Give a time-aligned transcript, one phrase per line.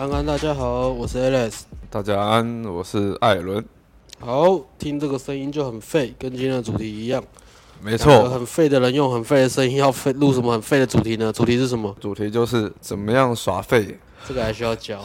[0.00, 1.60] 安安，大家好，我是 Alex。
[1.90, 3.62] 大家安，我是艾伦。
[4.18, 7.22] 好，听这个声音就很废，跟今天的主题一样。
[7.82, 11.30] 没错，很废的人用很废的声音要废录什么很废的主题呢？
[11.30, 11.94] 主题是什么？
[12.00, 13.98] 主题就是怎么样耍废。
[14.26, 15.04] 这个还需要教？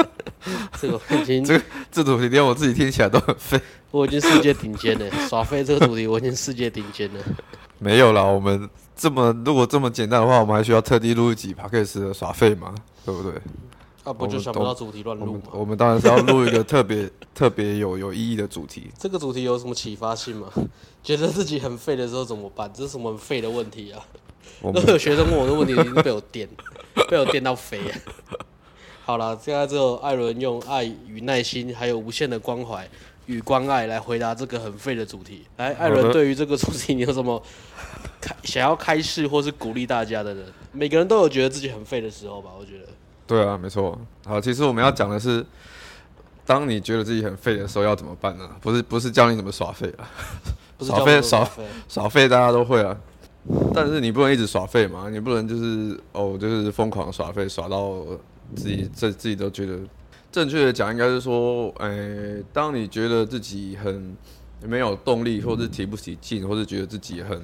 [0.80, 1.60] 这个已经这
[1.92, 3.60] 这主题连我自己听起来都很废。
[3.90, 7.20] 我已经世界顶尖了，耍废这个主题我已经世界顶尖了。
[7.78, 12.74] 没有啦，我们这么如果这么简单的话，我们还需要特地录一集 Podcast 的耍废吗？
[13.04, 13.34] 对不对？
[14.06, 15.42] 啊，不就想不到主题乱录吗？
[15.50, 18.88] 我们当然是要录一个特别 特别有有意义的主题。
[18.96, 20.48] 这个主题有什么启发性吗？
[21.02, 22.70] 觉得自己很废的时候怎么办？
[22.72, 24.00] 这是什么很废的问题啊？
[24.72, 26.48] 都有学生问我的问题，已经被我电，
[27.10, 27.80] 被我电到飞。
[29.04, 32.88] 好了，现在只有艾伦用爱与耐心，还有无限的关怀
[33.26, 35.42] 与关爱来回答这个很废的主题。
[35.56, 37.42] 来，艾伦，对于这个主题，你有什么
[38.20, 40.46] 开想要开示或是鼓励大家的人？
[40.70, 42.50] 每个人都有觉得自己很废的时候吧？
[42.56, 42.86] 我觉得。
[43.26, 43.98] 对啊，没错。
[44.24, 45.44] 好，其实我们要讲的是，
[46.44, 48.48] 当你觉得自己很废的时候要怎么办呢？
[48.60, 50.08] 不是，不是教你怎么耍废啊。
[50.80, 51.48] 耍废耍
[51.88, 52.96] 耍废，大家都会啊。
[53.74, 58.02] 但是你不能一直耍废嘛，你不能就是哦，就是疯狂耍废，耍到。
[58.54, 59.76] 自己这自己都觉得
[60.30, 64.16] 正确的讲，应该是说，哎、欸，当你觉得自己很
[64.62, 67.42] 没有动力，或是提不起劲，或是觉得自己很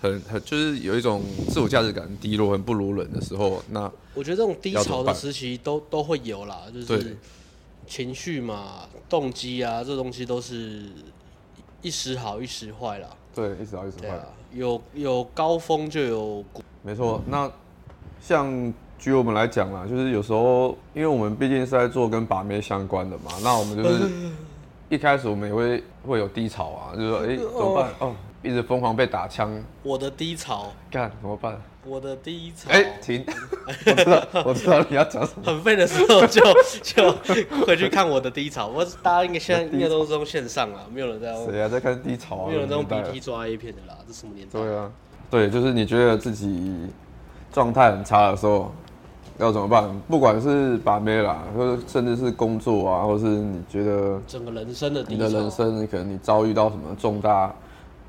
[0.00, 7.16] 很很就是有一种自我价值感低落、很不如人的时候，那我觉得这种低潮的时期都都会有啦，就是
[7.86, 10.82] 情绪嘛、动机啊，这东西都是
[11.82, 13.08] 一时好一时坏啦。
[13.34, 14.20] 对，一时好一时坏。
[14.52, 16.62] 有有高峰就有谷。
[16.82, 17.50] 没错，那
[18.20, 18.72] 像。
[19.00, 24.10] 举我们来讲啦，就是有时候，因为我们毕竟是在做跟把妹相关的嘛，那我们就是
[24.88, 27.90] 一开始我们也会会有低潮啊，就是说，哎、欸，怎么办？
[27.98, 29.62] 哦，一直疯狂被打枪。
[29.82, 30.72] 我的低潮。
[30.90, 31.60] 干怎么办？
[31.84, 32.70] 我的低潮。
[32.70, 33.24] 哎、欸，停！
[33.66, 35.42] 我知道，我知道你要讲什么。
[35.44, 36.42] 很废的时候就
[36.82, 37.12] 就
[37.66, 38.66] 回去看我的低潮。
[38.66, 41.50] 我大家应该现在 应该都是用线上啊，没有人在用。
[41.50, 41.68] 谁啊？
[41.68, 42.48] 在看低潮啊？
[42.48, 44.58] 没有人在用 BT 抓 A 片的啦，这什么年代？
[44.58, 44.90] 对啊，
[45.30, 46.88] 对，就是你觉得自己
[47.52, 48.72] 状态很差的时候。
[49.38, 49.88] 要怎么办？
[50.08, 57.54] 不管是把妹啦，或者甚至是工作啊，或是你觉得整个人生的你的人生，可能你遭遇到什么重大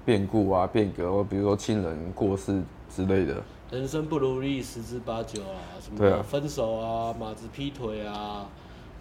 [0.03, 3.35] 变故啊、变革，或比如说亲人过世之类的。
[3.69, 8.47] 人生不如意十之八九啊，什么分手啊、马子劈腿啊、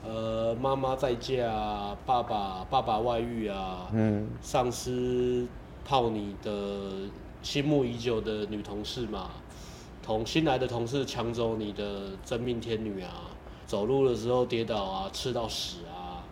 [0.06, 5.47] 呃妈妈再嫁啊、爸爸爸爸外遇啊、嗯，上司
[5.83, 7.09] 泡你的
[7.43, 9.31] 心目已久的女同事嘛。
[10.08, 13.10] 同新来的同事抢走你的真命天女啊，
[13.66, 16.24] 走路的时候跌倒啊，吃到屎啊，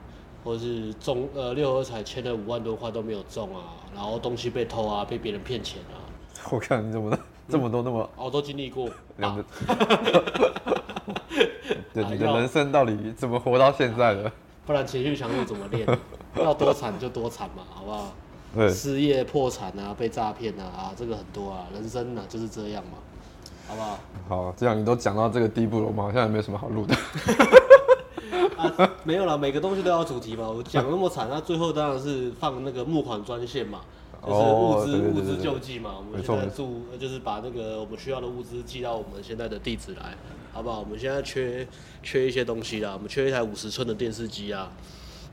[0.43, 6.01] 或者是中呃六合彩签了五万多块都没有中啊，然后东西被偷啊，被别人骗钱啊。
[6.51, 7.19] 我看你怎么
[7.51, 8.89] 这么多那么，我、都经历过。
[9.21, 9.45] 啊，
[11.93, 14.33] 对你的人生到底怎么活到现在的？
[14.65, 15.87] 不然情绪强度怎么练？
[16.43, 18.15] 要多惨就多惨嘛，好不好？
[18.55, 22.97] 对，失业破产啊，被诈骗啊，啊，这个很多啊，人生啊就是这样嘛。
[23.69, 23.99] 好不好？
[24.29, 26.95] 好，这样你都讲到这个地步了，我们好像也没什么好录的。
[28.57, 30.49] 啊，没有啦，每个东西都要主题嘛。
[30.49, 33.81] 我讲那么惨，那最后当然是放那个募款专线嘛，
[34.27, 35.91] 就是物资、哦、物资救济嘛。
[35.99, 40.17] 我们现在助就是把那个我们需要的物资寄到我们现在的地址来，
[40.53, 40.81] 好不好？
[40.81, 41.67] 我们现在缺
[42.03, 44.71] 缺一些东西啦，我们缺一台五十寸的电视机啊。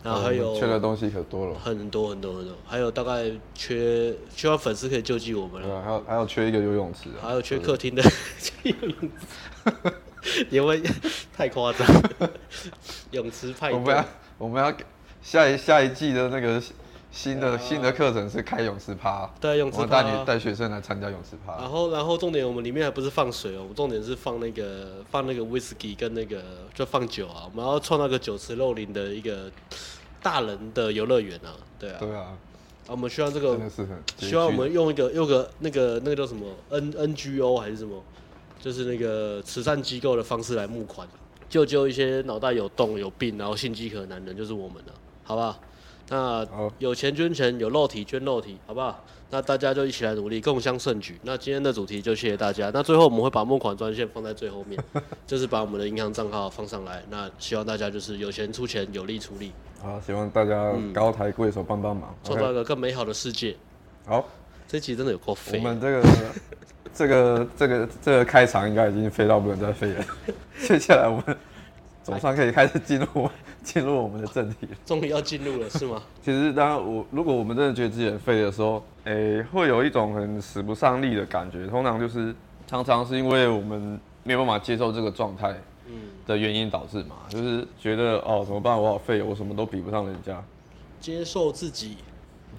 [0.04, 5.68] 然后还有缺的东西可多了，很多很多很多，还有大概缺需要粉丝可以救济我们了。
[5.68, 8.04] 对，还有还有缺一个游泳池，还有缺客厅的
[8.64, 10.82] 游泳池，因为
[11.36, 11.88] 太夸张，
[13.12, 13.78] 泳池派对。
[13.78, 14.06] 我们要
[14.38, 14.74] 我们要
[15.22, 16.62] 下一下一季的那个
[17.14, 21.56] 新的、啊、新的课程是开泳池趴，对，泳池趴，带你带学生来参加泳池趴。
[21.62, 26.44] 然后然后重点我们里面还不是放水哦，我们重点是放那个放那个威士忌跟那个
[26.74, 29.50] 就放酒啊，我们要创造个酒池肉林的一个。
[30.24, 32.38] 大人的游乐园啊，对啊，对啊，啊，
[32.88, 33.60] 我们需要这个，
[34.18, 38.02] 需要我们用一个用个那个那个叫什么 N N G O 还是什么，
[38.58, 41.06] 就是那个慈善机构的方式来募款，
[41.50, 44.94] 救救一些脑袋有洞有病然后心饥渴的男人，就是我们了，
[45.26, 45.60] 好不好？
[46.10, 46.46] 那
[46.80, 49.04] 有钱捐钱，有肉体捐肉体，好不好？
[49.30, 51.20] 那大家就一起来努力，共襄盛举。
[51.24, 52.70] 那今天的主题就谢谢大家。
[52.72, 54.80] 那最后我们会把募款专线放在最后面，
[55.26, 57.02] 就是把我们的银行账号放上来。
[57.10, 59.52] 那希望大家就是有钱出钱，有力出力。
[59.82, 63.56] 好，希望大家高抬贵手帮帮忙，创造一个更美好的世界。
[64.06, 64.24] 好，
[64.68, 65.58] 这集真的有够飞。
[65.58, 66.04] 我们这个
[66.94, 70.06] 这个这个这个开场应该已经飞到不能再飞了。
[70.62, 71.36] 接下来我们
[72.04, 73.08] 总算可以开始进入。
[73.64, 76.04] 进入我们的正题了，终于要进入了，是吗？
[76.22, 81.66] 其实，当然，我如果我们真的觉得自己很废的时候，诶、欸，会有一种很使不上力的感觉。
[81.68, 82.36] 通常就是
[82.68, 85.56] 常常是因为我们没有办法接受这个状态，
[86.28, 90.44] 的原因导致嘛，就是觉得哦怎么办，我好废，我什么都比不上人家。
[91.00, 91.96] 接受自己，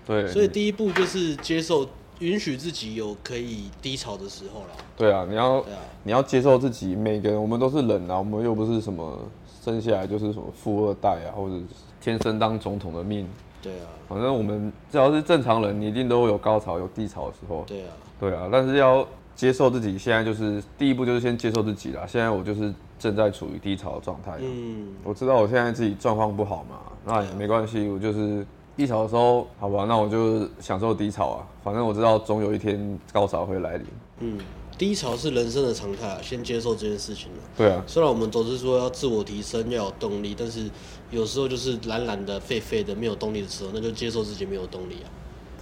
[0.06, 1.86] 对，所以第一步就是接受，
[2.20, 4.66] 允许自己有可以低潮的时候了。
[4.96, 5.64] 对啊，你要，啊、
[6.02, 6.94] 你要接受自己。
[6.94, 9.18] 每个人，我们都是人啊，我们又不是什么
[9.62, 11.54] 生下来就是什么富二代啊，或者
[12.00, 13.28] 天生当总统的命。
[13.60, 17.64] 对啊，反正我们只要是正常人，你一定都会有高潮、有低潮的时候。
[17.66, 17.88] 对啊，
[18.20, 19.98] 对啊，但是要接受自己。
[19.98, 22.04] 现在就是第一步，就是先接受自己啦。
[22.06, 24.36] 现在我就是正在处于低潮的状态。
[24.40, 27.88] 嗯，我知道我现在自己状况不好嘛，那也没关系。
[27.88, 28.46] 我就是
[28.76, 31.46] 低潮的时候，好吧，那我就享受低潮啊。
[31.62, 33.86] 反正我知道总有一天高潮会来临。
[34.20, 34.38] 嗯。
[34.76, 37.38] 低潮是人生的常态，先接受这件事情了。
[37.56, 40.68] 对啊，虽然我们总是说要自我提升，要有动力，但是
[41.12, 45.06] 有时候就是懒懒的、废废的、没有动力的时候，那就接受自己没有动力啊。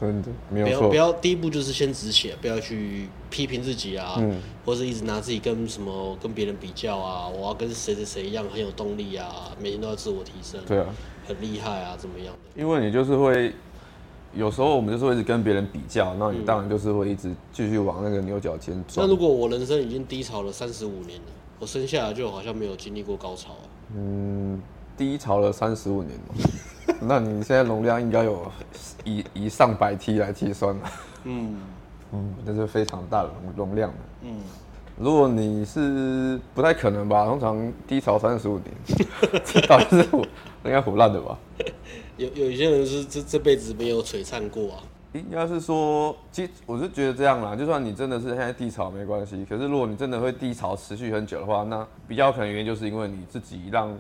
[0.07, 0.89] 真的没有错。
[0.89, 10.87] 不要不要，第一步就是先止血，不要去批评自己啊，嗯，或是一直拿自己跟什么跟别人比较啊，我要跟谁谁谁一样很有动力啊，每天都要自我提升，对啊，
[11.27, 12.61] 很厉害啊，怎么样的？
[12.61, 13.53] 因为你就是会。
[14.35, 19.03] 有时候我们就是会一直跟别人比较，那你当然就是会一直继续往那个牛角尖走。
[19.03, 21.27] 那如果我人生已经低潮了三十五年了，
[21.59, 23.69] 我生下来就好像没有经历过高潮啊。
[23.95, 24.59] 嗯，
[24.97, 26.35] 低潮了三十五年嘛，
[27.07, 28.51] 那你现在容量应该有
[29.05, 30.83] 以以上百 T 来计算了。
[31.25, 31.61] 嗯
[32.15, 33.97] 嗯，那是非常大的容容量的。
[34.23, 34.37] 嗯，
[34.99, 39.09] 如果你是不太可能吧，通常低潮三十五年，
[39.45, 40.23] 这到底是我
[40.65, 41.39] 应该腐烂的吧？
[42.19, 44.85] 有有一些人是这这辈子没有璀璨过啊，
[45.15, 53.91] 应该是说，其实我是觉得这样啦，就算你真的是现在低潮没关系，可是如果你真的会低潮持续很久的话，那比较可能原因就是因为你自己让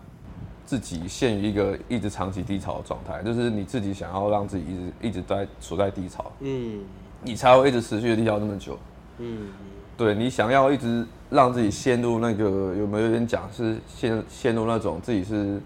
[0.73, 6.81] 自己陷于一个一直长期低潮的状态，就是你自己想要让自己一直一直在处在低潮，嗯，
[7.23, 8.79] 你才会一直持续的低潮那么久，
[9.19, 9.51] 嗯，
[9.99, 15.61] 对，你想要一直让自己陷入那个有没有人讲是陷陷入那种自己是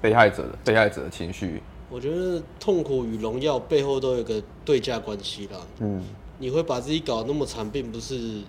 [0.00, 1.62] 被害者的被害者的情绪。
[1.88, 5.60] 我觉得痛苦与荣耀背后都有个对价关系啦。
[5.78, 6.02] 嗯，
[6.40, 8.42] 你会把自己搞得那么惨，并不是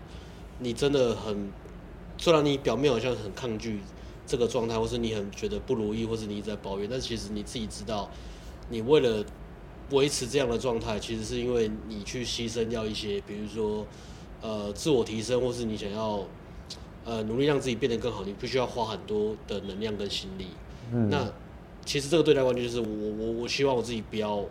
[0.58, 1.52] 你真的很，
[2.18, 3.82] 虽然你表面好像很抗拒
[4.32, 8.10] 这个状态，或是你很觉得不如意，或是你一直在抱怨，但其实你自己知道，
[8.70, 9.26] 你为了
[9.90, 13.86] 维持这样的状态，其实是因为你去牺牲掉一些，比如说
[14.42, 16.26] 呃自我提升，或是你想要
[17.04, 20.48] 呃努力让自己变得更好，你必须要花很多的能量跟心力。
[20.94, 21.30] 嗯，那。
[21.84, 24.46] 其实这个对待关系就是我我我希望我自己不要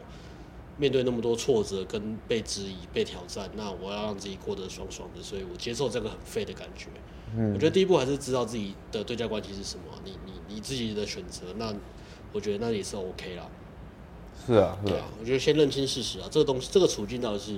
[0.76, 6.88] 面对那么多挫折跟被质疑、被挑战，那我要让自己过得爽爽的，所以我接受这个很废的感觉。
[7.36, 11.72] 嗯，我觉得第一步还是知道自己的对价关系是什么，你你你自己的选择，那
[12.32, 13.46] 我觉得那也是 OK 啦。
[14.46, 17.54] 是啊，是啊，对啊，我觉得先认清事实啊，这个东西这个处境到底是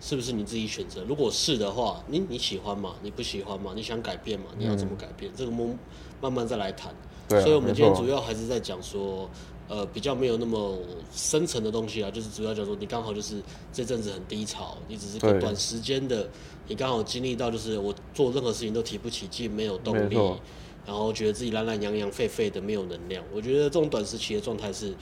[0.00, 1.04] 是不是你自己选择？
[1.04, 2.94] 如果是的话，你你喜欢吗？
[3.02, 3.72] 你不喜欢吗？
[3.74, 4.46] 你想改变吗？
[4.58, 5.30] 你要怎么改变？
[5.32, 5.78] 嗯，这个慢
[6.20, 6.94] 慢慢再来谈。
[7.28, 9.28] 对啊，所以，我们今天主要还是在讲说，
[9.68, 10.78] 呃，比较没有那么
[11.12, 13.42] 深层的东西啊，就是主要讲说，你刚好就是
[13.72, 16.26] 这阵子很低潮，你只是个短时间的，
[16.66, 20.16] 你刚好经历到就是我做任何事情都提不起劲，没有动力，
[20.86, 23.22] 然后觉得自己懒懒洋洋、废废的，没有能量。
[23.34, 24.94] 我觉得这种短时期的状态是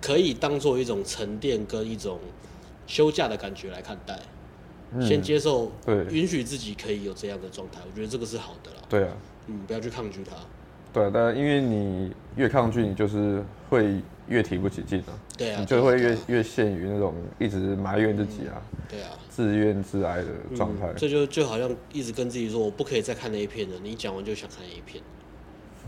[0.00, 2.20] 可以当做一种沉淀跟一种
[2.86, 4.16] 休假的感觉来看待，
[4.92, 8.76] 嗯、先接受，对，允许自己可以有这样的状态，我觉得这个是好的啦。
[8.88, 9.16] 对啊，
[9.48, 10.36] 嗯，不要去抗拒它。
[10.92, 15.16] 对，但因为你越抗拒，你就是会越提不起劲啊。
[15.38, 20.92] 对啊，你就会越越陷于那种一直埋怨自己啊，对啊，自怨自哀的状态。
[20.94, 23.76] 这就就好像一直跟自己说，我不可以再看那一片了。
[23.82, 25.02] 你讲完就想看那一片。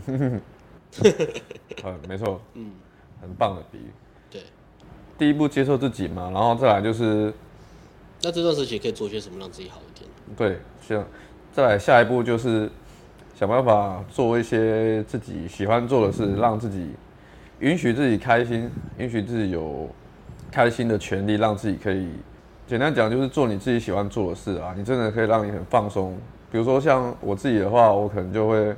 [0.06, 2.72] 嗯， 没错， 嗯，
[3.20, 3.90] 很棒的比喻。
[4.30, 4.42] 对，
[5.18, 7.32] 第一步接受自己嘛，然后再来就是，
[8.22, 10.10] 那这段时期可以做些什么让自己好一点？
[10.36, 11.06] 对，像
[11.52, 12.70] 再来下一步就是。
[13.36, 16.90] 想办法做一些自己喜欢做的事，让自己
[17.60, 19.88] 允许自己开心，允许自己有
[20.50, 22.08] 开心的权利，让自己可以
[22.66, 24.74] 简单讲就是做你自己喜欢做的事啊。
[24.76, 26.16] 你真的可以让你很放松。
[26.50, 28.74] 比如说像我自己的话，我可能就会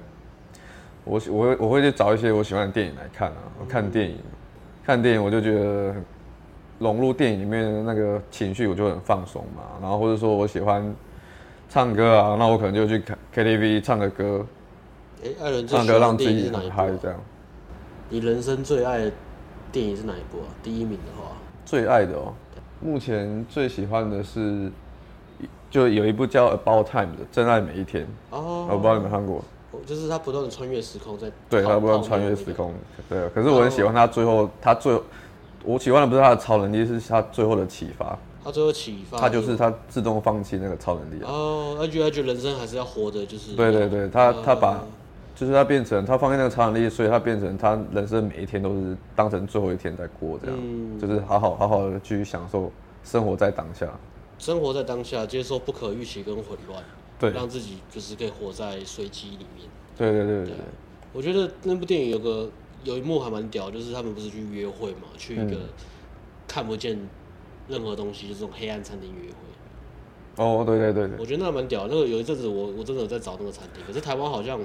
[1.04, 3.38] 我我会我会去找一些我喜欢的电影来看啊。
[3.60, 4.18] 我看电影，
[4.84, 5.94] 看电影我就觉得
[6.78, 9.62] 融入电影里面的那个情绪，我就很放松嘛。
[9.80, 10.94] 然后或者说我喜欢。
[11.68, 13.02] 唱歌啊，那我可能就去
[13.32, 14.46] K T V 唱个歌。
[15.20, 17.20] 哎、欸，艾伦，唱歌让自己很嗨，这样。
[18.08, 19.12] 你人生最爱的
[19.72, 20.48] 电影是哪一部啊？
[20.62, 21.32] 第一名的话。
[21.64, 22.32] 最爱的哦，
[22.80, 24.70] 目前最喜欢的是，
[25.70, 28.04] 就有一部叫《About Time》的《真爱每一天》。
[28.30, 28.68] 哦。
[28.70, 29.42] 我不知道你们看过。
[29.84, 31.30] 就是他不断的穿越时空，在。
[31.50, 32.72] 对，他不断穿越时空。
[33.08, 35.02] 对，可是我很喜欢他最后，他最后，
[35.64, 38.18] 我喜欢的不是他的超能力，是他最后的启发。
[38.42, 41.22] 他最后启发，他就是他自动放弃那个超能力。
[41.24, 43.54] 哦，他觉得他觉得人生还是要活的，就是。
[43.54, 44.82] 对对对，他他把
[45.36, 52.72] 就是他变成他放弃那个超能力，所以他变成他人生每一天都是当成最后一天在过，这样，嗯、就是好好好好的去享受
[53.04, 53.86] 生活在当下，
[54.38, 56.82] 生活在当下，接受不可预期跟混乱，
[57.18, 59.68] 对，让自己就是可以活在随机里面。
[59.94, 60.56] 对对对对，对，对，
[61.12, 62.48] 我觉得那部电影有个
[62.82, 65.56] 有一幕还蛮屌，就是他们不是去约会嘛，去一个
[66.48, 66.98] 看不见
[67.68, 70.42] 任何东西，就是这种黑暗餐厅约会。
[70.42, 71.86] 哦，对对对对，我觉得那蛮屌。
[71.88, 74.58] 那个有一阵子我我真的有在找那个餐厅，可是台湾好像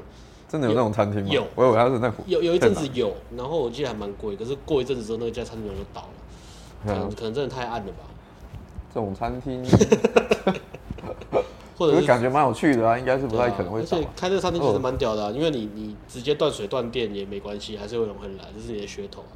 [0.51, 1.29] 真的有那种餐厅吗？
[1.31, 6.08] 有，我以为他是那有有一阵子有，然后我记得还蛮贵，可是过一阵子之后那个家餐厅就倒了，
[6.86, 8.00] 可能可能真的太暗了吧。
[8.93, 9.63] 这种餐厅，
[11.77, 13.98] 或者是感觉蛮有趣的啊，应该是不太可能会倒。
[13.98, 19.31] 而且开这个餐厅其实蛮屌的啊，因为你你直接断水断电也没关系，还是有人会来，这是你的噱头啊。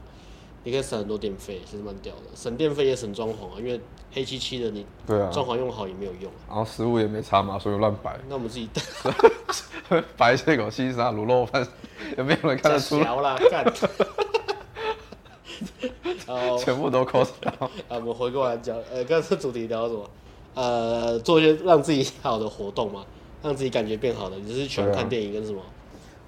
[0.65, 3.79] 你可以省很多电费，其实蛮屌的，省电费也省装潢啊，因为
[4.11, 8.17] 黑漆漆的你，对啊，装潢用好也没有用，然后食物也没差嘛，所以乱摆。
[8.27, 8.67] 那我们自己
[10.17, 11.67] 摆一些狗西沙卤肉饭，
[12.17, 13.15] 有没有人看得出来？
[13.15, 13.37] 了，
[16.57, 17.51] 全部都 cos 掉。
[17.87, 20.09] 啊，我们回过来讲，呃，刚才主题聊什么？
[20.55, 23.05] 呃，做一些让自己好的活动嘛，
[23.43, 24.37] 让自己感觉变好的。
[24.37, 25.61] 你就是喜欢看电影跟什么？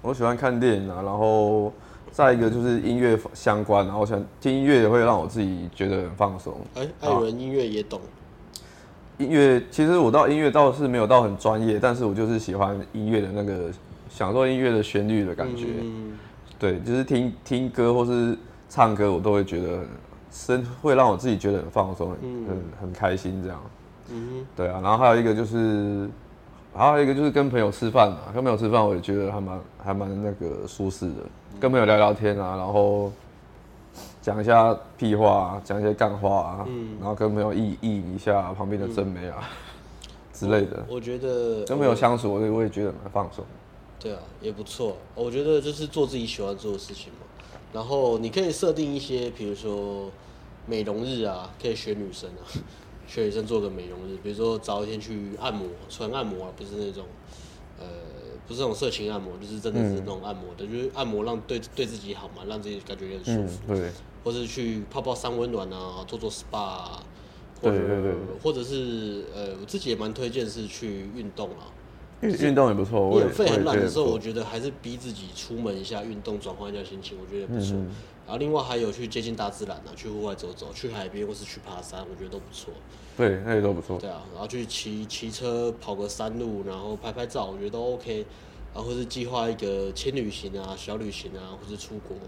[0.00, 1.72] 我喜欢看电影啊，然后。
[2.10, 6.54] 再一个就是音乐相关，然后我想听音乐也会让我自己觉得很放松。
[6.74, 8.00] 哎、欸，艾伦音乐也懂。
[9.18, 13.70] 音乐其实我到音乐倒是没有到很专业，但是我就是喜欢音乐的那个
[14.08, 15.66] 享受音乐的旋律的感觉。
[15.80, 16.18] 嗯、
[16.58, 18.36] 对，就是听听歌或是
[18.68, 19.80] 唱歌，我都会觉得
[20.30, 23.60] 身会让我自己觉得很放松，很很开心这样。
[24.10, 26.08] 嗯，对啊，然后还有一个就是。
[26.74, 31.14] 还有一个就是跟朋友吃饭嘛，跟朋友吃饭我也觉得还蛮还蛮那个舒适的，
[31.60, 33.10] 跟朋友聊聊天啊，然后
[34.22, 40.84] 讲一下屁话，讲一些干话啊，嗯、然后跟朋友意意淫一下旁边的真美啊、嗯、 之类的。
[40.88, 43.44] 我觉得跟朋友相处，我也我也觉得蛮放松。
[43.98, 44.96] 对啊，也不错。
[45.16, 47.26] 我觉得就是做自己喜欢做的事情嘛。
[47.72, 50.08] 然后你可以设定一些，比如说
[50.64, 52.46] 美容日啊，可以学女生啊。
[53.08, 57.04] 学女生做个美容日，比如说早一天去按摩，纯按摩啊，不是那种，
[57.80, 57.86] 呃，
[58.48, 63.60] 不是那种色情按摩，就是真的是那种按摩的，嗯、就是按摩让对对自己好嘛，让自己感觉也很舒服。
[63.68, 63.90] 嗯、对。
[64.24, 67.02] 或是去泡泡桑温暖啊，做做 SPA 啊。
[67.60, 68.14] 或者对对对。
[68.42, 71.68] 或者是呃，我自己也蛮推荐是去运动啊。
[72.20, 73.20] 运运动也不错。
[73.22, 77.76] 你肺很懒的时候，我觉得还是逼自己出门一下，运动转换一下心情，我觉得也不错。
[77.76, 77.90] 嗯
[78.28, 82.70] 然后另外还有去接近大自然啊，去户外走走，去海边或是去爬山，我觉得都不错。
[83.16, 83.98] 对，那也都不错。
[83.98, 88.26] 对啊，然后去骑骑车跑个山路，然后拍拍照，我觉得都 OK。
[88.74, 92.18] 然后或是计划一个轻旅行啊、小旅行啊，或是出国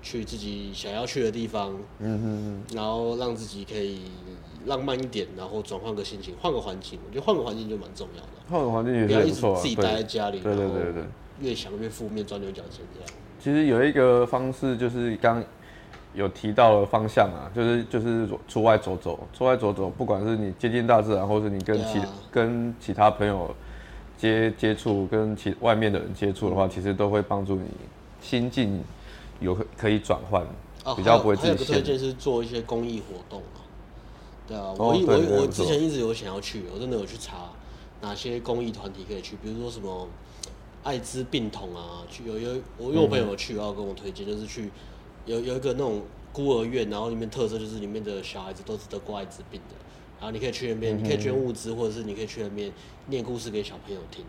[0.00, 1.78] 去自己想要去的地方。
[1.98, 2.74] 嗯哼哼。
[2.74, 4.00] 然后让自己可以
[4.66, 8.28] 浪漫一点，然后转换个心情，换个环境，我觉得换个环境就蛮重要的。
[8.50, 11.04] 换个环境也不要一直自己待在家里，对对对对对，
[11.40, 13.10] 越想越负面，钻牛角尖这样。
[13.40, 15.42] 其实有一个方式，就是刚
[16.14, 23.52] 有提到的方向啊，就是就是出外走走，出外走走，不管是你接近大自然，或是你跟其、啊、跟其他朋友
[24.18, 27.64] 接接触，跟其外面的人接触的话，其实都会帮助你
[28.20, 28.80] 心境
[29.40, 30.46] 有可以转换，
[30.84, 31.48] 哦、比较不会自己。
[31.48, 33.61] 还有个推荐是做一些公益活动啊，
[34.46, 37.50] 对啊，我、哦、对对对，我我之前一直有想要去，我真的有去查
[38.00, 40.08] 哪些公益团体可以去，比如说什么。
[40.84, 44.68] 艾滋病童啊，去有有我因为我朋友去，然后跟我推荐，就是去
[45.26, 49.76] 有有一个那种孤儿院，然后里面特色就是里面的小孩子都是得过艾滋病的，
[50.18, 52.72] 然后你可以去那边，你可以捐物资，或者是你可以去那边
[53.06, 54.24] 念故事给小朋友听。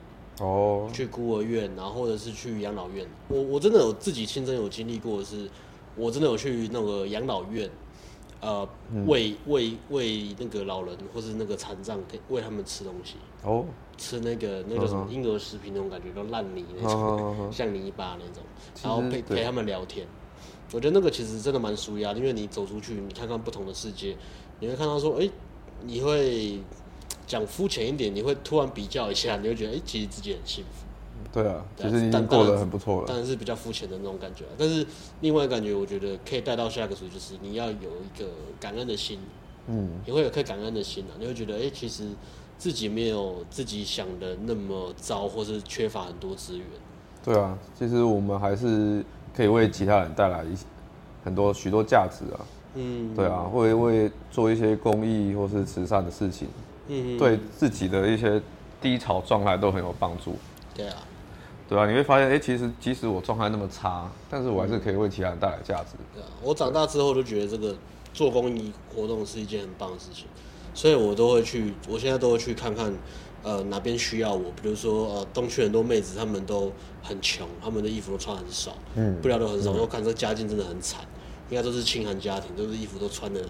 [0.46, 0.88] 哦。
[0.94, 3.04] 去孤儿院，然后或者是去养老院。
[3.30, 5.50] 我我真的有自己亲身有经历过的是，
[5.96, 7.68] 我真的有去那个养老院。
[8.44, 8.68] 呃，
[9.08, 13.16] 喂喂喂那个老人或是那个残障，给喂他们吃东西。
[13.44, 13.66] 哦，
[13.98, 18.44] 吃那个那个什么婴儿食品那种感觉，都烂泥那种， 像泥巴那种，
[18.84, 20.06] 然后陪陪他们聊天。
[20.74, 24.18] 我觉得那个其实真的蛮舒压，因为你走出去，你看看不同的世界，
[24.60, 25.30] 你会看到说，哎，
[25.84, 26.60] 你会
[27.26, 30.86] 讲肤浅一点，你会突然比较一下，你会觉得，哎，其实自己很幸福。
[31.34, 33.08] 对啊，其实已经过得很不错了。
[33.08, 34.86] 当然是比较肤浅的那种感觉，但是
[35.22, 38.28] 另外感觉，我觉得可以带到下一个主题，就是你要有一个
[38.60, 39.20] 感恩的心。
[39.66, 42.04] 嗯，也会有颗感恩的心啊，你会觉得，哎、欸，其实
[42.58, 46.68] 自己没有自己想的那么糟，或是缺乏很多资源。
[47.24, 49.02] 对啊，其实我们还是
[49.34, 50.50] 可以为其他人带来一
[51.24, 52.46] 很多许多价值啊。
[52.76, 56.50] 嗯，对啊，会为做一些公益或是慈善的事情，
[56.90, 58.42] 嗯，对自己的一些
[58.82, 60.36] 低潮状态都很有帮助。
[60.76, 60.98] 对啊。
[61.68, 65.96] 对啊，你会发现，哎，其实即使我状态那么差，但是我还是可以为其他人带来价值。
[66.14, 67.76] 对啊，我长大之后就觉得这个
[68.14, 70.26] 做公益活动是一件很棒的事情，
[70.74, 72.94] 所以我都会去，我现在都会去看看
[73.44, 81.02] 呃哪边需要我，比如说呃东区很多妹子她们都很穷，她们的衣服都穿很少，嗯，布料都很少，我、嗯、看这家境真的很惨，
[81.50, 83.42] 应该都是清寒家庭，都是衣服都穿的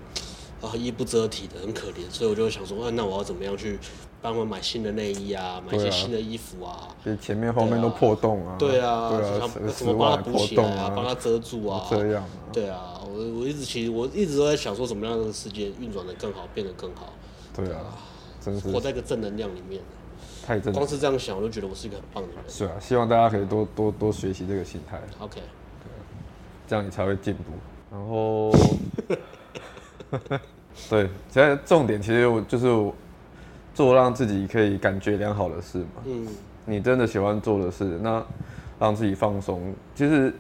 [0.64, 3.78] 啊衣不遮体的，很可怜，所以我就想说，啊，那我要怎么样去
[4.22, 17.12] 帮他们买新的内衣啊，买一些新的衣服啊，就前面后面都破洞啊，对啊，对啊，怎么帮他补起来啊，帮他遮住啊，这样，对啊，我我一直其实我一直都在想说，怎么让这个世界运转的更好，变得更好，
[17.54, 17.98] 对啊，
[18.40, 19.82] 真是活在一个正能量里面，
[20.46, 25.90] 太正，光是这样想，我就觉得我是一个很棒的人，是啊，希望大家可以多多多学习这个心态，OK，对，
[26.68, 27.44] 这样你才会进步，
[27.92, 28.52] 然后，
[30.90, 32.94] 对，现在重点其实我就是我。
[33.76, 36.28] 做让自己可以感觉良好的事嘛，嗯，
[36.64, 38.24] 你真的喜欢做的事，那
[38.80, 40.32] 让自己放松，其实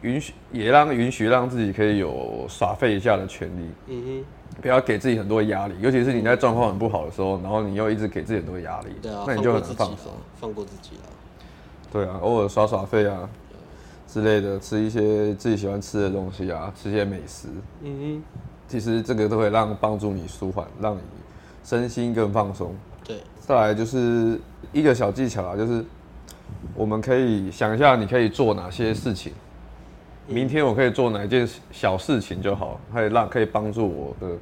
[0.00, 4.24] 允许也让允许让自己可以有耍废一下的权利，嗯哼，
[4.62, 11.04] 不要给自己很多压力，尤其是你在状况很不好的时候，然后你又一直给自己很多压力，对啊，那你就很放松，放过自己啊，
[11.92, 13.28] 对啊，偶尔耍耍废啊
[14.08, 17.48] 之类的，吃一些自己喜欢吃的东西啊，吃些美食，
[17.82, 21.00] 嗯哼，其实这个都会让帮助你舒缓，让你。
[21.62, 22.74] 身心更放松。
[23.04, 24.40] 对，再来就是
[24.72, 25.84] 一个小技巧啊，就是
[26.74, 29.34] 我们可以想一下，你可以做哪些事情。
[30.26, 34.34] 明天我可以做哪一件小事情就好，可以让可以帮助我的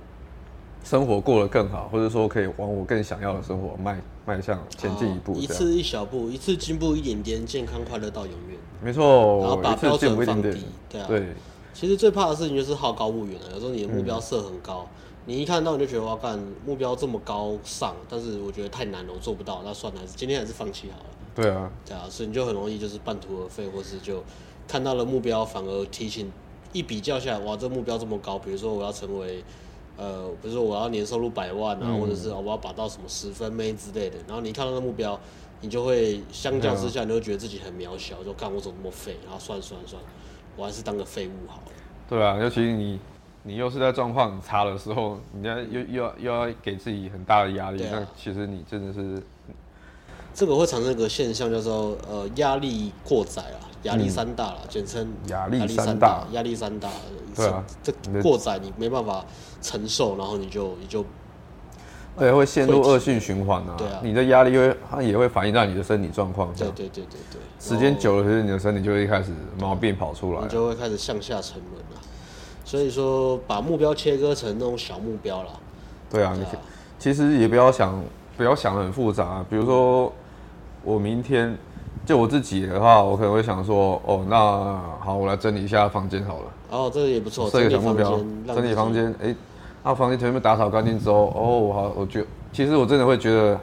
[0.85, 5.35] 生活过得更好，或者说可以往我更想要的生活迈迈向前进一步。
[5.35, 8.56] 一次一小步，一次进步一点点，健康快乐到永远。
[8.80, 10.64] 没错，然后把标准放低。
[10.88, 11.06] 对啊。
[11.08, 11.26] 对。
[11.78, 14.85] 其实最怕的事情就是好高骛远了，有时候你的目标设很高。
[14.88, 14.94] 嗯
[15.28, 21.04] 你一看到你就觉得哇，干目标这么高尚，但是我觉得太难了，我做不到，那算了，还是今天还是放弃好了。
[21.37, 24.25] 对啊，对啊，所以你就很容易就是半途而废，或是就
[24.66, 26.32] 看到了目标，反而提醒
[26.73, 29.44] 一比较下来，哇，这目标这么高，比如说我要成为
[29.99, 35.21] 呃，比如说我要年收入百万啊，嗯、或者是我要把到什么十分妹之类的，然后你看到那目标，
[35.60, 40.00] 你就会相较之下，你会觉得自己很渺小，就干我怎么那么废，然后算了算了算。
[40.02, 40.08] 了，
[40.58, 41.73] 我还是当个废物好了。
[42.06, 43.00] 对啊，尤其你。
[43.44, 49.23] 你又是在状况很差的时候，人家又又要又要给自己很大的压力，啊、那其实你真的是，
[50.34, 56.90] 这个会产生一个现象，叫做呃压力过载啊，压力山大了，简称压力山大，压力山大。
[57.34, 59.25] 对啊，这过载你没办法
[59.62, 61.02] 承受，然后你就你就，
[62.19, 63.75] 对，会陷入恶性循环啊。
[63.76, 66.52] 对啊，你的压力会它也会反映到你的身体状况。
[66.54, 72.00] 对对对对对，时间久了，其实你的身体就会开始毛病跑出来，你就会开始向下沉沦了。
[72.65, 75.50] 所以说，把目标切割成那种小目标啦。
[76.11, 76.45] 对啊，你
[76.99, 78.02] 其实也不要想，
[78.37, 79.47] 不要想得很复杂啊。
[79.49, 80.13] 比如说，
[80.83, 81.57] 我明天
[82.04, 84.37] 就我自己的话，我可能会想说，哦，那
[85.00, 86.45] 好，我来整理一下房间好了。
[86.71, 89.15] 哦，这个也不错，设一个小目标，整理房间。
[89.23, 89.35] 哎，
[89.82, 93.58] 那房间全部打扫干净之后，哦，好，我觉，其实我真的会觉得。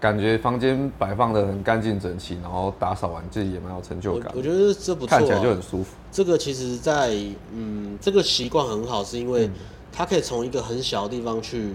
[0.00, 4.30] 感觉房间摆放的很干净整齐，然后打扫完自己也蛮有成就感。
[4.34, 5.94] 我，我觉得这不错，看起来就很舒服。
[6.12, 7.16] 这个其实在，在
[7.54, 9.48] 嗯，这个习惯很好，是因为
[9.90, 11.72] 它可以从一个很小的地方去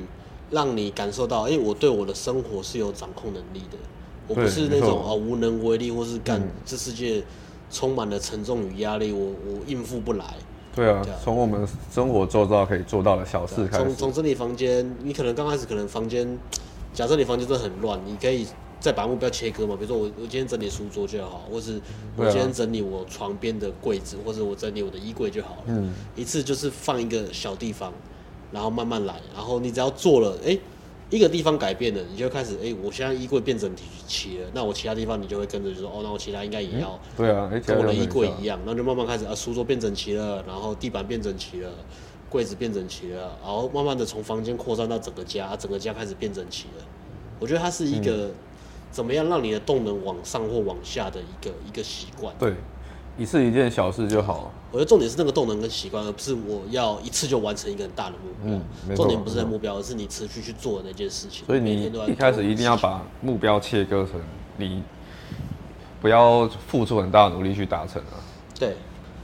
[0.51, 3.77] 让你感受到，哎、欸，我对我的生活是有掌控能力的。
[4.27, 7.23] 我不是那种哦无能为力，或是干、嗯、这世界
[7.71, 10.25] 充满了沉重与压力，我我应付不来。
[10.75, 13.85] 对啊，从我们生活周遭可以做到的小事开始。
[13.85, 16.37] 从从整理房间，你可能刚开始可能房间。
[16.91, 18.47] 假设你房间真的很乱，你可以
[18.79, 19.75] 再把目标切割嘛？
[19.75, 21.79] 比如说我我今天整理书桌就好，或是
[22.15, 25.63] 我今天整理我床边的柜子，或者我整理我的衣柜就好了。
[25.67, 27.93] 嗯，一次就是放一个小地方，
[28.51, 30.61] 然后慢慢来，然后你只要做了，哎、欸，
[31.09, 33.71] 一个地方改变了，你就开始，哎、欸，我现在衣柜变整
[34.07, 41.71] 齐了，那我其他地方你就会跟着就说，哦，那我其他应该也要，对啊，跟我的衣柜一样，然后就慢慢开始啊，书桌变整齐了，然后地板变整齐了。
[42.31, 46.85] 柜子变整齐了，然后慢慢的从房间扩散到整个家，整个家开始变整齐了。
[47.39, 48.29] 我觉得它是一个
[48.91, 52.31] 怎么样让你的动能往上或往下的一个一个习惯。
[52.37, 52.53] 对，
[53.19, 54.51] 一次一件小事就好。
[54.71, 58.59] 我觉得重点是那个动能跟习惯，而不是我要一次就完成一个很大的目标。
[58.87, 61.45] 嗯，重点不是在目标，而是你持续去做的那件事情。
[61.45, 64.21] 所以你一开始一定要把目标切割成
[64.57, 64.81] 你
[66.01, 68.15] 不要付出很大的努力去达成啊。
[68.57, 68.75] 对。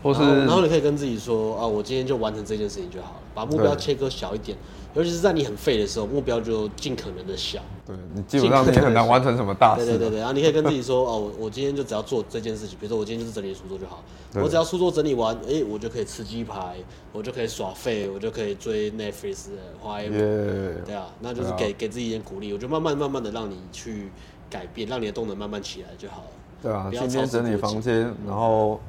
[0.05, 4.55] 或是然，然后你可以跟自己说啊，我今天就完成这件事情就好了，把目标切割小一点，
[4.93, 7.59] 尤其是在你很废的时候，目标就尽可能的小。
[7.87, 9.83] 对，你基本上你很难完成什么大事。
[9.83, 14.03] 对对对对，然后你可以跟自己说哦，我我今天就只要做这件事情，比如说我今天就是整理书桌就好，
[14.35, 16.75] 我只要书桌整理完，哎，我就可以吃鸡排，
[17.11, 20.11] 我就可以耍废，我就可以追 Netflix 的花样。
[20.11, 24.11] 对啊，那就是给给自己一点鼓励，我就慢慢慢慢的让你去
[24.51, 26.29] 改变，让你的动能慢慢起来就好了。
[26.61, 28.79] 对啊，今天整理房间，然后。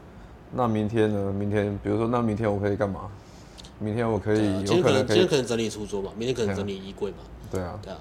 [0.53, 1.33] 那明天呢？
[1.33, 3.09] 明天，比如说，那明天我可以干嘛？
[3.79, 7.19] 明天我可以，今天可能今天可能整理书桌嘛，明天可能整理衣柜嘛。
[7.51, 7.99] 对啊，对啊。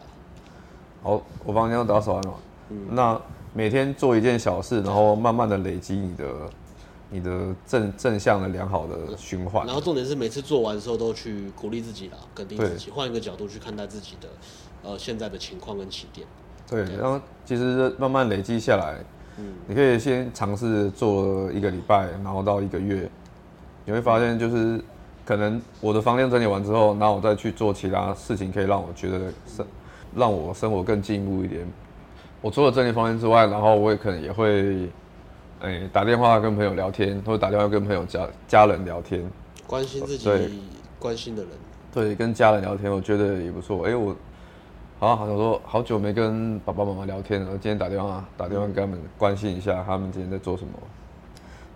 [1.04, 2.34] 好，我房间都打扫完了。
[2.70, 3.20] 嗯，那
[3.54, 6.26] 每天做一件小事，然后慢慢的累积你的
[7.10, 9.66] 你的正正向的良好的循环。
[9.66, 14.30] 然后重点是每次做完的时候都去鼓励自己啦，肯定自己，换一个角度去看待自己的
[14.82, 16.26] 呃现在的情况跟起点。
[16.68, 19.04] 对，然后其实慢慢累积下来，
[19.38, 23.10] 嗯，你可以先尝试做一个礼拜，然后到一个月，
[23.84, 24.82] 你会发现就是
[25.26, 29.66] 可能我的房间整理完之后，然后我再去做其他事情，可以让我觉得生
[30.16, 31.68] 让我生活更进步一点。
[32.42, 34.88] 我除了整理房间之外，然后我也可能也会，
[35.60, 39.22] 哎，打电话跟朋友聊天，或者打电话跟朋友家家人聊天，
[39.68, 40.62] 关心自己
[40.98, 41.52] 关心的人，
[41.94, 43.86] 对，跟家人聊天，我觉得也不错。
[43.86, 44.16] 哎，我。
[45.06, 50.72] 好，好像说好久没跟爸爸妈妈聊天了，今天打电话打电话跟他们关心一下，他们今天在做什么。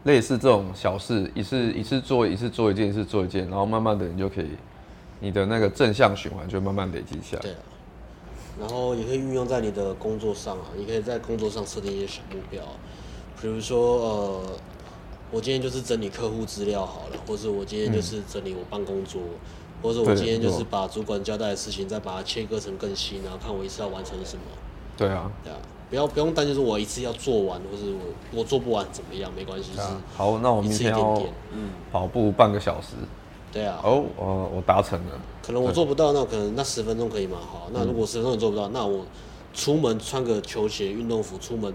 [0.05, 4.49] 类似这种小事，一次一次做，一次做一件，一次做一件，然后慢慢的你就可以，
[5.19, 7.41] 你的那个正向循环就慢慢累积起来。
[7.43, 7.57] 对啊。
[8.59, 12.63] 然后也可以运用在你的工作上啊，你可以在工作上设定一些小目标，
[13.39, 14.41] 比如说呃，
[15.29, 19.21] 我今天就是整理客户资料好了，或者我今天就是整理我办公桌。
[19.21, 19.39] 嗯
[19.81, 24.43] 或者我今天就是把主管交代的事情，再把它切割成更细，然后看我一次要完成什么。
[24.97, 25.57] 对啊，对啊，
[25.89, 29.79] 不要不用担心说我一次要做完，或是我我做不完怎么样，没关系。
[29.79, 32.95] 啊、好，那我明天要嗯跑步半个小时。
[33.51, 33.79] 对啊。
[33.83, 35.19] 哦，我我达成了。
[35.41, 37.37] 可能我做不到，那可能那十分钟可以吗？
[37.41, 39.05] 好，那如果十分钟你做不到，那我
[39.53, 41.73] 出门穿个球鞋、运动服出门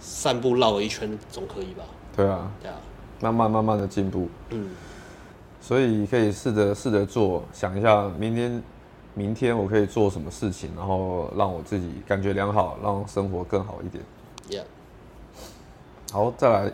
[0.00, 1.84] 散步绕了一圈总可以吧？
[2.16, 2.50] 对啊。
[2.60, 2.76] 对啊。
[3.20, 4.28] 慢慢慢慢的进步。
[4.50, 4.70] 嗯。
[5.60, 8.62] 所以可以试着试着做，想一下明天，
[9.14, 14.04] 明天我可以做什么事情，然后让我自己感觉良好，让生活更好一点。
[14.48, 14.66] Yeah.
[16.12, 16.72] 好，再来，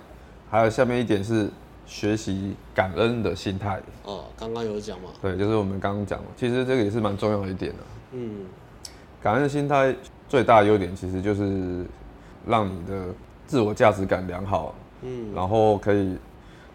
[0.50, 1.48] 还有下面一点是
[1.86, 3.80] 学习感恩的心态。
[4.04, 5.08] 哦，刚刚有讲吗？
[5.22, 7.78] 对，就是我们刚刚讲的，其实这个也是蛮重要的一点的。
[8.12, 8.44] 嗯，
[9.22, 9.94] 感恩的心态
[10.28, 11.86] 最大的优点其实就是
[12.46, 13.06] 让你的
[13.46, 14.74] 自我价值感良好。
[15.00, 16.18] 嗯，然后可以，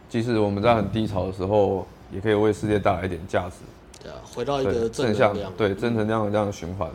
[0.09, 1.85] 即使我们在很低潮的时候。
[2.11, 3.55] 也可以为世界带来一点价值，
[4.01, 6.89] 对啊，回到一个正能量，对正能量的这样的循环。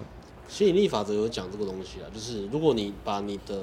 [0.49, 3.63] 吸引力法则有讲这个东西啊，就是如果你把你的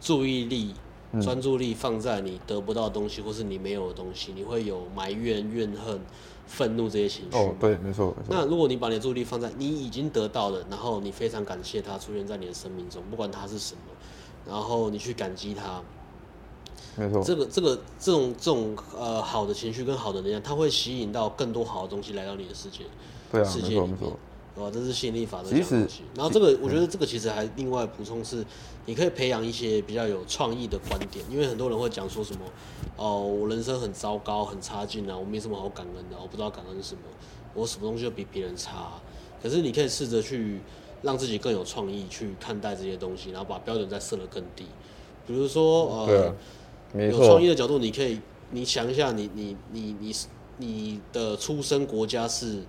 [0.00, 0.74] 注意力、
[1.20, 6.00] 专注力放在你得不到的东西，或是你没有的东西，你会有埋怨、怨恨、
[6.46, 7.36] 愤怒这些情绪。
[7.36, 8.14] 哦，对，没错。
[8.28, 13.80] 那如果你把你的注意力放在你已经得到的，然后你非常感谢它出现在你的生命中，不管它是什么，
[14.46, 15.80] 然后你去感激它。
[16.96, 22.84] 没错，这个这个这种这种呃好的情绪跟好的能量，它会吸引到更多好的东西来到你的世界，
[23.32, 23.98] 对啊，世界里面，
[24.54, 26.02] 哦，这是吸引力法则的东西。
[26.14, 28.46] 然后这个我觉得这个其实还另外补充是，
[28.86, 32.40] 你可以培养一些比较有创意的观点，因为很多人会讲说什么，
[32.96, 37.00] 哦，我人生很糟糕，很差劲啊，我没什么好感恩的，我不知道感恩是什么，
[37.54, 38.92] 我什么东西都比别人差。
[39.42, 40.60] 可是你可以试着去
[41.02, 44.66] 让自己更有创意去看待这些东西，然后把标准再设得更低，
[45.26, 46.34] 比如说呃。
[46.94, 50.14] 有创意的角度，你可以，你想一下你，你你你
[50.58, 52.62] 你你的出生国家是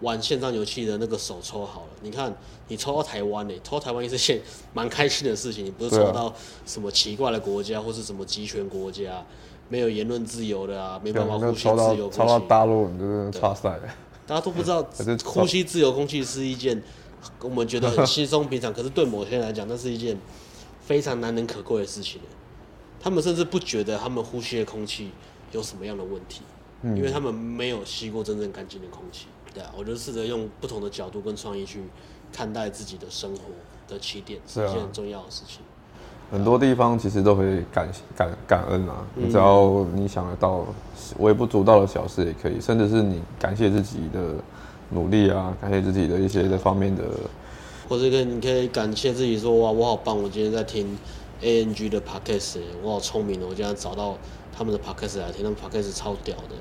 [0.00, 2.34] 玩线上游戏的那个手抽好了，你看
[2.68, 4.40] 你抽到台湾呢，抽到台湾也是件
[4.74, 6.34] 蛮开心的事情，你不是抽到
[6.66, 9.24] 什么奇怪的国家或是什么集权国家，
[9.68, 12.18] 没有言论自由的啊，没办法呼吸自由空气。
[12.18, 13.78] 抽到大陆，你就是差赛。
[14.26, 14.86] 大家都不知道
[15.24, 16.80] 呼吸自由空气是一件
[17.40, 20.18] 我们觉得很稀松平常，可是对某些人来讲，那是一件
[20.80, 22.20] 非常难能可贵的事情。
[23.02, 25.10] 他们甚至不觉得他们呼吸的空气
[25.50, 26.42] 有什么样的问题，
[26.82, 29.26] 嗯，因为他们没有吸过真正干净的空气。
[29.52, 31.80] 对啊，我就试着用不同的角度跟创意去
[32.32, 33.42] 看待自己的生活
[33.86, 35.58] 的起点，是一件很重要的事情。
[36.30, 37.86] 很多地方其实都可以感
[38.16, 40.64] 感感恩啊，你只要你想得到
[41.18, 44.36] 微不足道的小事也可以，甚至是你感谢自己的
[44.88, 47.02] 努力啊，感谢自己的一些这方面的，
[47.86, 50.96] 或者跟你可以感谢自己说哇，我好棒，我今天在听。
[51.42, 53.48] A N G 的 Podcast，我好聪明哦！
[53.50, 54.16] 我竟然找到
[54.56, 56.54] 他们的 Podcast 来听，他们 Podcast 超屌的。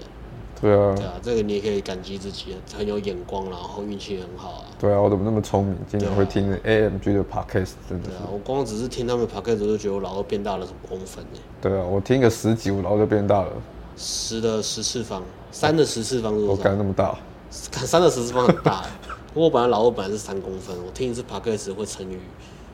[0.59, 4.65] 对啊，对啊，这个你也可以感激自己，很有眼光，然后运气很好啊。
[4.79, 8.09] 对啊，我怎么那么聪明，竟然会听 A M G 的 Podcast，真的。
[8.09, 11.39] 对啊，我光只是听他们 Podcast 就觉得我老二变大了什么公分呢？
[11.61, 13.51] 对啊，我听个十集，我老二就变大了。
[13.97, 16.61] 十的十次方，三的十次方是多少？
[16.61, 17.17] 我敢那么大？
[17.49, 18.85] 三的十次方很大。
[19.33, 22.17] 不过我本来老二本来是三公分，我听一次 Podcast 会乘以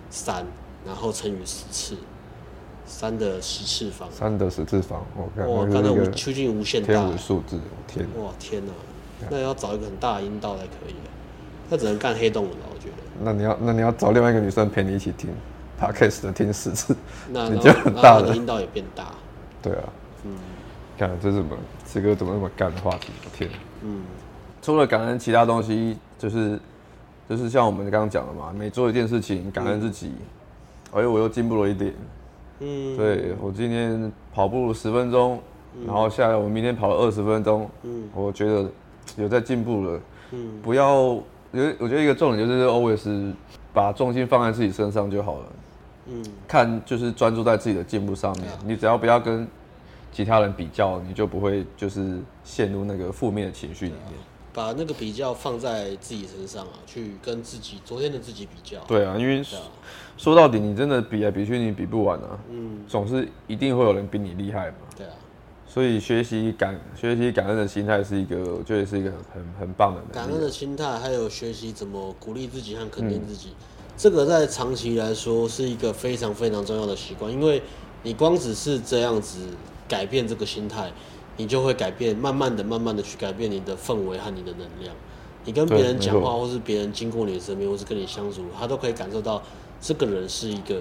[0.10, 0.46] 三。
[0.88, 1.96] 然后乘以十次，
[2.86, 4.10] 三的十次方。
[4.10, 5.46] 三的十次方，我看。
[5.52, 6.88] 哇，刚才无究竟无限大。
[6.88, 8.08] 天文数字，天。
[8.18, 8.72] 哇天哪，
[9.30, 10.96] 那要找一个很大的阴道才可以。
[11.70, 12.62] 那只能干黑洞了吧？
[12.74, 12.96] 我觉得。
[13.22, 15.30] 那你要，那你要找另外一个女生陪你一起听
[15.78, 16.96] ，Podcast 的听十次。
[17.30, 19.12] 那你就很大的阴道也变大。
[19.62, 19.84] 对啊。
[20.24, 20.32] 嗯。
[20.98, 21.58] 看这是什么？
[21.94, 23.10] 这个怎么那么干的话题？
[23.26, 23.50] 我天。
[23.84, 24.04] 嗯。
[24.62, 26.58] 除了感恩，其他东西就是。
[27.30, 30.14] 就是像我们刚刚讲的嘛，每做一件事情，感恩自己，
[30.92, 31.94] 哎、嗯，我又进步了一点。
[32.60, 35.40] 嗯，对，我今天跑步十分钟，
[35.76, 38.70] 嗯、然后下来我明天跑了二十分钟，嗯，我觉得
[39.16, 40.00] 有在进步了。
[40.32, 41.24] 嗯，不要，我
[41.80, 43.34] 我觉得一个重点就是 always
[43.74, 45.46] 把重心放在自己身上就好了。
[46.08, 49.48] 嗯，看就是专注在自己的进步上面，嗯、你只要不要跟
[50.12, 54.14] 其他人比较，你就不会就是陷入那个负面的情绪里面。
[54.58, 58.80] 把那个比较放在自己身上啊，去跟自己昨天的自己比较。
[58.86, 59.46] 对啊，因为
[60.18, 62.40] 说到底，你真的比来比去，你比不完啊。
[62.50, 64.78] 嗯，总是一定会有人比你厉害嘛。
[64.98, 65.14] 对啊。
[65.68, 70.02] 所以学习感学习感恩的心态是一个，我觉得是一个很很棒的。
[70.12, 73.66] 感恩的心态，还有学习怎么鼓励自己和肯定自己，嗯、
[73.96, 77.62] 这个在长期来说是一个非常非常重要的习惯，因为
[78.02, 79.38] 你光只是这样子
[79.88, 80.92] 改变这个心态。
[81.38, 84.94] 你就会改变，慢慢的、慢慢的去改变你的氛围和你的能量。
[85.46, 89.42] 你跟别人讲话，或是别人经过你的身边，或是跟你相处，他都可以感受到
[89.80, 90.76] 这个人是一个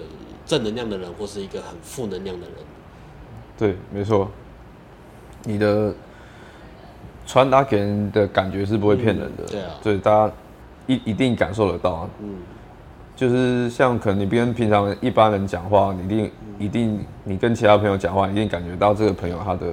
[0.45, 2.55] 正能量的人，或是一个很负能量的人。
[3.57, 4.29] 对，没错。
[5.43, 5.93] 你的
[7.25, 9.43] 传达给人的感觉是不会骗人的。
[9.43, 9.71] 嗯、对啊。
[9.83, 10.33] 对，大家
[10.87, 12.09] 一一定感受得到。
[12.21, 12.35] 嗯。
[13.15, 19.67] 就是像可能你跟平常一般人讲话，你一定、嗯、一定你跟其他朋友讲话，一定感觉到这个朋友他的。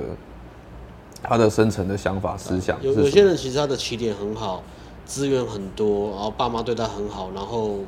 [1.28, 4.62] 他的深层的想法、思想，有有些人其实他的起点很好，
[5.04, 7.78] 资源很多，然后爸妈对他很好，然后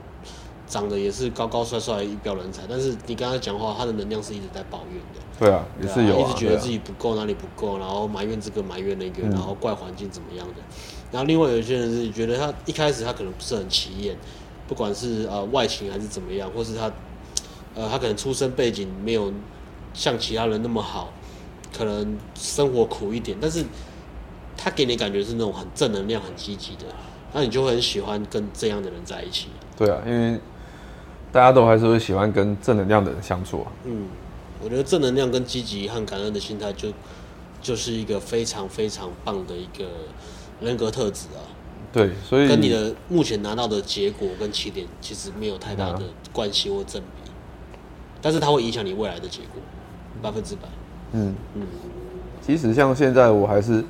[0.66, 2.62] 长得也是高高帅帅、一表人才。
[2.68, 5.20] 但是你跟他讲话，他的能量是一直在抱怨的。
[5.38, 10.54] 对啊，也是有、啊，一直觉得自己不够，哪里不够，然后埋怨这个埋怨那个，然后怪环境怎么样的。
[11.12, 14.16] 然后另外有些人是觉得他一开始他可能不是很起眼，
[14.66, 16.90] 不管是呃外形还是怎么样，或是他
[17.74, 19.32] 呃他可能出身背景没有
[19.94, 21.12] 像其他人那么好。
[21.72, 23.64] 可能生活苦一点，但是
[24.56, 26.84] 他给你感觉是那种很正能量、很积极的，
[27.32, 29.48] 那你就会很喜欢跟这样的人在一起。
[29.76, 30.40] 对啊，因为
[31.30, 33.72] 大家都还是会喜欢跟正能量的人相处啊。
[33.84, 34.06] 嗯，
[34.62, 36.88] 我觉得正能量跟积极和感恩的心态，就
[37.60, 39.84] 就是一个非常非常棒的一个
[40.60, 41.44] 人格特质啊。
[41.92, 46.02] 对，所以跟你的目前拿到的结果跟起点其实没有太大的
[46.32, 47.30] 关系或正比，
[48.20, 49.62] 但是它会影响你未来的结果，
[50.20, 50.62] 百分之百。
[51.16, 51.62] 嗯嗯，
[52.42, 53.82] 其实像现在，我还是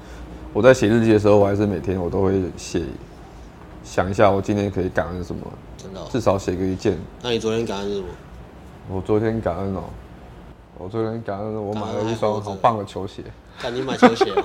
[0.53, 2.83] 我在写日记的时候，我还是每天我都会写，
[3.83, 5.43] 想一下我今天可以感恩什么，
[5.77, 6.97] 真的，至少写个一件。
[7.23, 8.07] 那你昨天感恩什么？
[8.89, 9.83] 我昨天感恩哦，
[10.79, 13.23] 我昨天感恩我买了一双好棒的球鞋。
[13.59, 14.45] 看你买球鞋啊？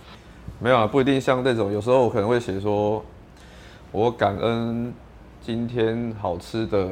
[0.58, 3.04] 没有啊，不一定像那种，有时候我可能会写说，
[3.92, 4.94] 我感恩
[5.44, 6.88] 今天好吃的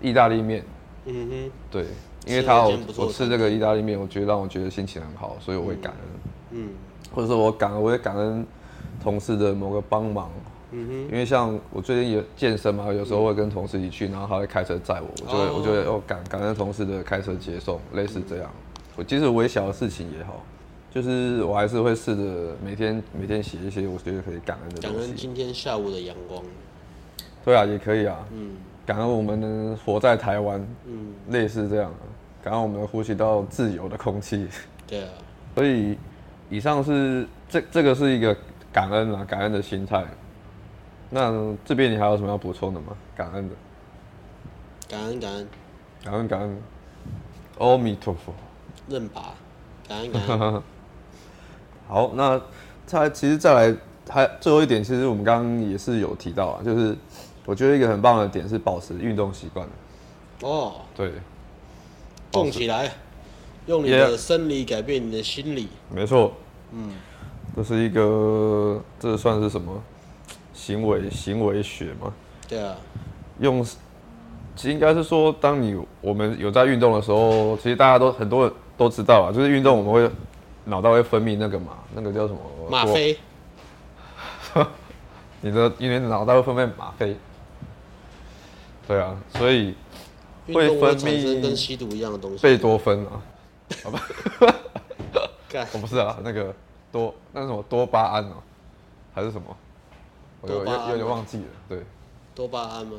[0.00, 0.64] 意大利面。
[1.04, 1.86] 嗯哼，对。
[2.26, 6.00] 因为他我我吃这个意大利面，我觉得让我觉得心情很好，所以我会感恩。
[6.52, 6.68] 嗯，
[7.12, 8.46] 或者说我感恩，我也感恩
[9.02, 10.30] 同事的某个帮忙。
[10.70, 18.50] 嗯哼，因为像我最近有健身嘛，有时候会跟同事一起去，然后他会开车载我，我就会我觉得哦感感恩同事的开车接送，类似这样。
[18.96, 20.42] 我即使微小的事情也好，
[20.90, 24.96] 就是我还是会试着每天每天写一些我觉得可以感恩的东西。
[24.96, 26.42] 感恩今天下午的阳光。
[27.44, 28.24] 对啊，也可以啊。
[28.32, 28.52] 嗯。
[28.84, 31.92] 感恩我们能活在台湾，嗯，类似这样，
[32.42, 34.48] 感恩我们能呼吸到自由的空气，
[34.86, 35.08] 对啊，
[35.54, 35.96] 所以
[36.50, 38.36] 以上是这这个是一个
[38.72, 40.04] 感恩啊，感恩的心态。
[41.10, 42.96] 那这边你还有什么要补充的吗？
[43.14, 43.54] 感恩的，
[44.88, 45.48] 感恩感恩，
[46.02, 46.58] 感恩感恩，
[47.58, 48.32] 阿弥陀佛，
[48.88, 49.34] 认吧，
[49.86, 50.62] 感恩 感恩。
[51.86, 52.40] 好，那
[52.84, 53.76] 再其实再来
[54.08, 56.96] 还最后一点，其实我们刚刚也是有提到啊，就是。
[57.44, 59.66] 我觉得一个很棒的点是保持运动习惯。
[60.42, 61.12] 哦，对，
[62.30, 62.92] 动起来，
[63.66, 65.68] 用你的生理改变你的心理。
[65.88, 66.32] 没错，
[66.72, 66.92] 嗯，
[67.54, 69.80] 这是一个，这算是什么
[70.52, 72.12] 行为行为学吗？
[72.48, 72.76] 对啊，
[73.38, 73.74] 用，其
[74.68, 80.10] 实应该是说，当你我们有在运动的时候，其实大家都很多人都知道啊，就是运动我们会
[80.64, 82.40] 脑袋会分泌那个嘛，那个叫什么？
[82.70, 83.16] 吗啡。
[85.40, 87.16] 你的因为脑袋会分泌吗啡。
[88.86, 89.74] 对啊，所以
[90.52, 93.22] 会分泌跟吸毒一样的东西，贝多芬啊，
[93.84, 94.02] 好吧，
[95.72, 96.54] 我不是啊，那个
[96.90, 98.34] 多那是什么多巴胺哦，
[99.14, 99.56] 还是什么？
[100.40, 101.78] 我有有有点忘记了，对，
[102.34, 102.96] 多巴胺吗？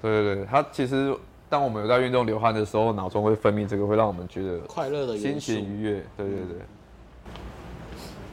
[0.00, 1.16] 对对对，它其实
[1.48, 6.04] 当我们有在运动流汗的时候，脑中会分泌这个，会让我们觉得快乐的心情愉悦。
[6.16, 6.56] 对对对，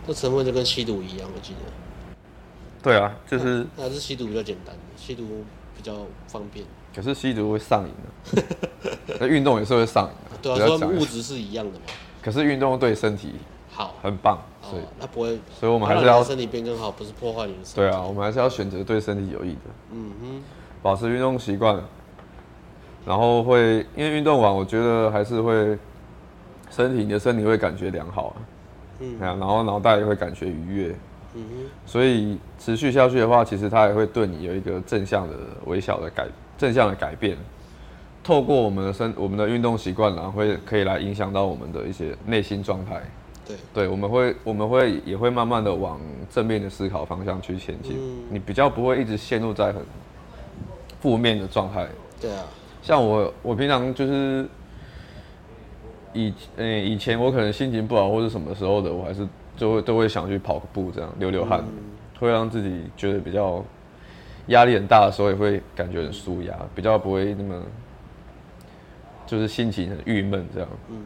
[0.07, 1.59] 这成分就跟吸毒一样，我记得。
[2.81, 5.23] 对啊，就是还是吸毒比较简单，吸毒
[5.77, 5.93] 比较
[6.27, 6.65] 方便。
[6.95, 7.93] 可是吸毒会上瘾
[8.33, 8.43] 的，
[9.19, 10.37] 那运动也是会上瘾的。
[10.41, 11.85] 对啊，说物质是一样的嘛。
[12.21, 13.35] 可是运动对身体
[13.71, 14.39] 好，很棒。
[14.61, 17.75] 所以那不会，所以我们还是要身体变更好，不是破坏你的身体。
[17.75, 19.59] 对啊，我们还是要选择对身体有益的。
[19.91, 20.43] 嗯哼，
[20.83, 21.81] 保持运动习惯，
[23.05, 25.77] 然后会因为运动完，我觉得还是会
[26.69, 28.35] 身体你的身体会感觉良好啊。
[28.99, 30.95] 嗯，然后脑袋也会感觉愉悦。
[31.33, 36.27] 嗯哼，所以持续下去的话，其实它也会对你有一个正向的微小的改
[36.59, 37.35] 正向的改变。
[38.21, 43.01] 透过我们的身我们的运动习惯，然后会可以来影响到我们的一些内心状态。
[43.47, 47.95] 对，对，我们会我们会也会慢慢的往正面的思考方向去前进。
[47.97, 49.81] 嗯，你比较不会一直陷入在很
[50.99, 51.87] 负面的状态。
[52.21, 52.43] 对啊，
[52.83, 54.45] 像我我平常就是
[56.13, 61.73] 以呃以前我可能心情不好或者什么时候的，我还是就会都会想去跑个步，这样流流汗，嗯，
[62.19, 63.63] 会让自己觉得比较
[64.49, 67.59] 压力很大的时候也会感觉很舒压，比较不会那么
[69.25, 70.69] 就是心情很郁闷这样。
[70.89, 70.97] 嗯。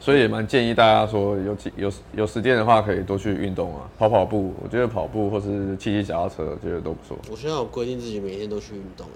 [0.00, 4.52] 所以也蛮建议大家说有有有时间的话，可以多去运动啊，跑跑步。
[4.60, 7.16] 我觉得跑步或是骑骑脚踏车，我觉得都不错。
[7.30, 9.06] 我现在有规定自己每天都去运动。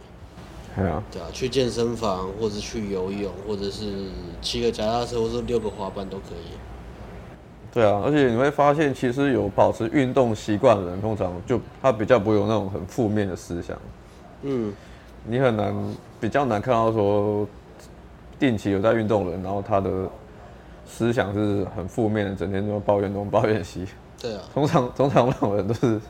[0.77, 1.03] 对啊。
[1.11, 4.07] 对啊，去健身房，或者去游泳，或者是
[4.41, 6.55] 骑个脚踏车，或者六个滑板都可以。
[7.77, 13.77] 对啊，而且你会发现，其实有保持运动习惯的人，通常就他比较不会有那种很负面的思想。
[14.41, 14.73] 嗯。
[15.27, 15.75] 你很难
[16.19, 17.47] 比较难看到说
[18.39, 19.91] 定期有在运动的人，然后他的。
[20.89, 23.89] 思想是很负面的，整天都抱怨东抱怨西。
[24.23, 26.01] 对啊，通常通常那种人都是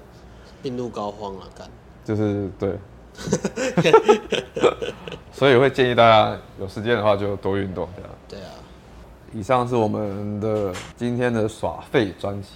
[0.62, 1.66] 病入膏肓啊，干。
[2.04, 2.76] 就是对，
[5.32, 8.10] 所以会建议大家有时间的话就多运动，这样。
[8.28, 8.52] 对啊。
[9.36, 12.48] 以上是我们的今天的耍废专辑。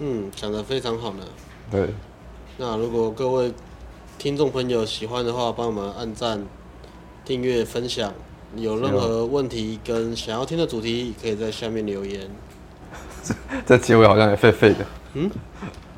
[0.00, 1.24] 嗯，讲得非常好呢。
[1.70, 1.88] 对。
[2.58, 3.50] 那如果各位
[4.18, 6.44] 听众朋友喜欢的话，帮我们按赞、
[7.24, 8.12] 订阅、分享。
[8.54, 12.28] 有任何问题跟想要听的主题，可以在下面留言。
[13.64, 14.86] 这结尾好像也废废的。
[15.14, 15.30] 嗯？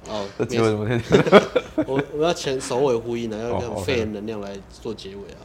[0.09, 1.03] 哦，这结尾怎么听？
[1.85, 5.43] 我我要前首尾呼应啊，要用很废的能量来做结尾啊。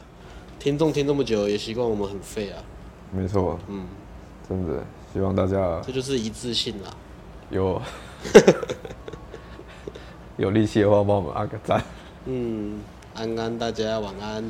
[0.60, 2.62] 听众听这么久，也习惯我们很废啊。
[3.10, 3.58] 没错。
[3.68, 3.84] 嗯，
[4.48, 5.80] 真的希望大家。
[5.86, 6.90] 这就是一致性啦。
[7.50, 7.80] 有。
[10.38, 11.82] 有力气的话，帮我们按个赞。
[12.24, 12.80] 嗯，
[13.14, 14.42] 安安，大家晚安。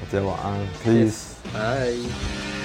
[0.00, 2.63] 大家晚安，Peace，拜。